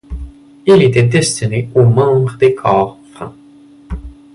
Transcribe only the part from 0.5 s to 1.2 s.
Il était